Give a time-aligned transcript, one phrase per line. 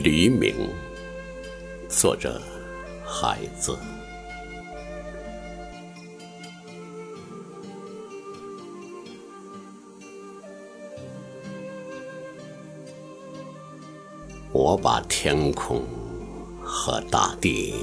[0.00, 0.54] 黎明，
[1.88, 2.40] 作者
[3.04, 3.76] 孩子。
[14.52, 15.82] 我把天空
[16.62, 17.74] 和大地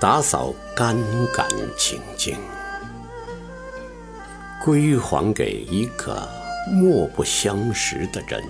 [0.00, 0.96] 打扫干
[1.34, 1.46] 干
[1.76, 2.34] 净净，
[4.64, 6.26] 归还给一个
[6.72, 8.42] 莫不相识的人。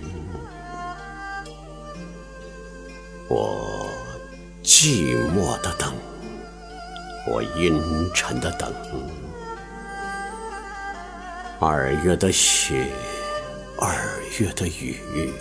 [3.30, 3.88] 我
[4.64, 5.94] 寂寞的等，
[7.28, 7.80] 我阴
[8.12, 8.74] 沉的等。
[11.60, 12.88] 二月的雪，
[13.78, 13.94] 二
[14.40, 15.32] 月的雨，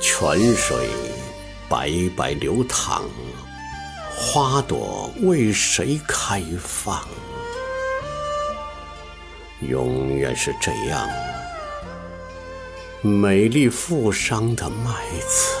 [0.00, 0.90] 泉水
[1.68, 3.02] 白白流淌，
[4.16, 7.04] 花朵为谁开放？
[9.60, 11.08] 永远是这样。
[13.02, 14.92] 美丽富伤的麦
[15.26, 15.54] 子，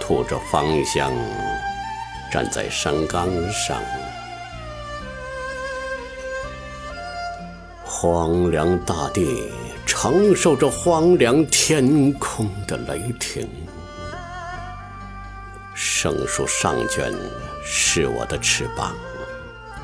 [0.00, 1.12] 吐着芳香，
[2.32, 3.80] 站在山岗上。
[7.84, 9.48] 荒凉大地
[9.86, 13.48] 承受着荒凉天空的雷霆。
[15.72, 17.14] 圣树上卷
[17.64, 18.92] 是我的翅膀，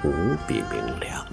[0.02, 0.10] 无
[0.48, 1.24] 比明亮。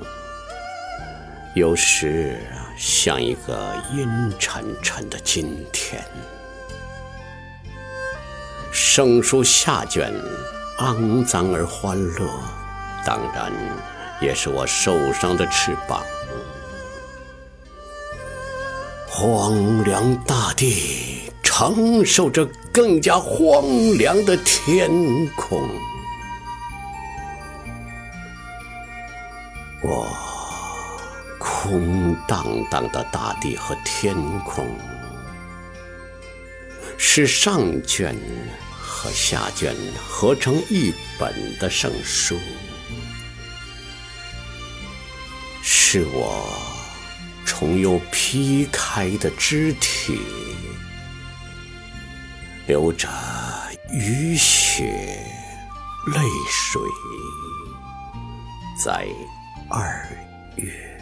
[1.56, 2.40] 有时
[2.78, 6.02] 像一个阴沉沉的今天，
[8.72, 10.14] 圣书下卷
[10.78, 12.30] 肮脏而欢乐，
[13.04, 13.52] 当然
[14.22, 16.04] 也是我受伤的翅膀。
[19.08, 23.64] 荒凉大地承受着更加荒
[23.98, 24.90] 凉的天
[25.36, 25.68] 空，
[29.82, 30.29] 我。
[31.70, 34.68] 空荡荡的大地和天空，
[36.98, 38.18] 是上卷
[38.72, 39.76] 和下卷
[40.10, 42.40] 合成一本的圣书，
[45.62, 46.44] 是我
[47.46, 50.20] 重又劈开的肢体，
[52.66, 53.08] 流着
[53.92, 54.86] 雨雪
[56.08, 56.20] 泪
[56.50, 56.82] 水，
[58.84, 59.06] 在
[59.70, 60.04] 二
[60.56, 60.99] 月。